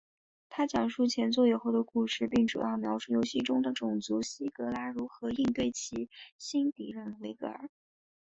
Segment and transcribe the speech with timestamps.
[0.49, 7.69] 它讲述前作以后的故事并主要描述游戏中的种族希格拉如何应对其新敌人维格尔。